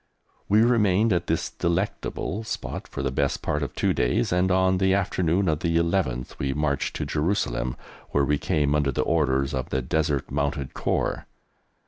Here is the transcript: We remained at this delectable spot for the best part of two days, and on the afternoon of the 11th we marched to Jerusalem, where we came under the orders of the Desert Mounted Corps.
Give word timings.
We 0.49 0.63
remained 0.63 1.13
at 1.13 1.27
this 1.27 1.51
delectable 1.51 2.43
spot 2.43 2.87
for 2.87 3.03
the 3.03 3.11
best 3.11 3.43
part 3.43 3.61
of 3.61 3.75
two 3.75 3.93
days, 3.93 4.31
and 4.31 4.49
on 4.51 4.79
the 4.79 4.95
afternoon 4.95 5.47
of 5.47 5.59
the 5.59 5.77
11th 5.77 6.39
we 6.39 6.55
marched 6.55 6.95
to 6.95 7.05
Jerusalem, 7.05 7.75
where 8.09 8.25
we 8.25 8.39
came 8.39 8.73
under 8.73 8.91
the 8.91 9.03
orders 9.03 9.53
of 9.53 9.69
the 9.69 9.83
Desert 9.83 10.31
Mounted 10.31 10.73
Corps. 10.73 11.27